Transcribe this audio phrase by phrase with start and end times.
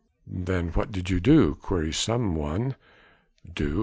[0.25, 2.73] "Then what did you do?" queries some one.
[3.53, 3.79] "Do?"